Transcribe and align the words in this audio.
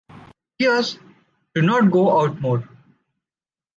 Yours 0.57 0.97
do 1.53 1.61
not 1.61 1.91
go 1.91 2.21
out 2.21 2.41
more. 2.41 2.67